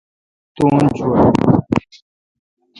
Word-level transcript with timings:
تو 0.55 0.63
ان 0.75 0.85
چھور 0.97 1.17
بھو 1.35 1.45
اؘ۔ 1.55 1.55